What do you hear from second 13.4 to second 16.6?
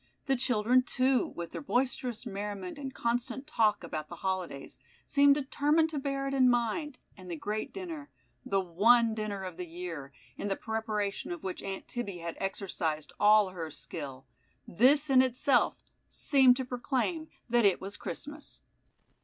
her skill; this, in itself, seemed